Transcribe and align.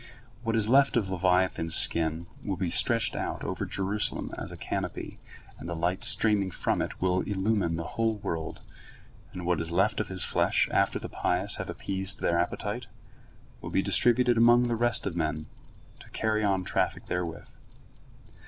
What 0.41 0.55
is 0.55 0.67
left 0.67 0.97
of 0.97 1.11
leviathan's 1.11 1.75
skin 1.75 2.25
will 2.43 2.57
be 2.57 2.71
stretched 2.71 3.15
out 3.15 3.43
over 3.43 3.67
Jerusalem 3.67 4.31
as 4.35 4.51
a 4.51 4.57
canopy, 4.57 5.19
and 5.59 5.69
the 5.69 5.75
light 5.75 6.03
streaming 6.03 6.49
from 6.49 6.81
it 6.81 6.99
will 7.03 7.21
illumine 7.21 7.75
the 7.75 7.83
whole 7.83 8.15
world, 8.17 8.61
and 9.31 9.45
what 9.45 9.61
is 9.61 9.69
left 9.71 9.99
of 9.99 10.07
his 10.07 10.23
flesh 10.25 10.67
after 10.71 10.97
the 10.97 11.07
pious 11.07 11.57
have 11.57 11.69
appeased 11.69 12.19
their 12.19 12.39
appetite, 12.39 12.87
will 13.61 13.69
be 13.69 13.83
distributed 13.83 14.39
among 14.39 14.63
the 14.63 14.75
rest 14.75 15.05
of 15.05 15.15
men, 15.15 15.45
to 15.99 16.09
carry 16.09 16.43
on 16.43 16.63
traffic 16.63 17.05
therewith. 17.05 17.49